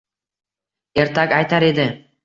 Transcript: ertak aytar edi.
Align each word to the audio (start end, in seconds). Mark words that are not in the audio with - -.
ertak 1.05 1.39
aytar 1.43 1.69
edi. 1.73 1.91